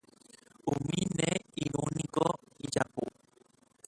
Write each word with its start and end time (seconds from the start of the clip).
Umi 0.71 1.01
ne 1.17 1.29
irũniko 1.63 2.25
ijapu. 2.65 3.03